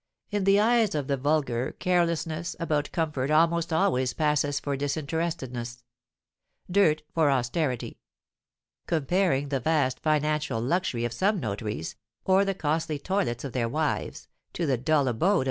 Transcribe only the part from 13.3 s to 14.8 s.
of their wives, to the